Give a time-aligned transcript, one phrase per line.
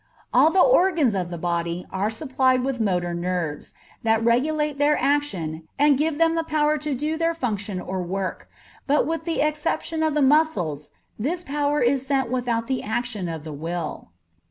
[0.33, 5.67] All the organs of the body are supplied with motor nerves, that regulate their action
[5.77, 8.49] and give them the power to do their function or work,
[8.87, 13.43] but with the exception of the muscles, this power is sent without the action of
[13.43, 14.09] the will.